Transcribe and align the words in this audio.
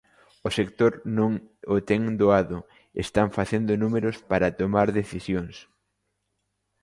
O 0.47 0.49
sector 0.57 0.91
non 1.17 1.31
o 1.73 1.75
ten 1.89 2.01
doado, 2.21 2.59
están 3.03 3.27
facendo 3.37 3.71
números 3.83 4.17
para 4.31 4.55
tomar 4.61 4.87
decisións. 4.99 5.55